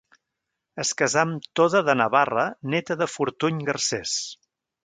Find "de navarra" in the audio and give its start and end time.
1.89-2.47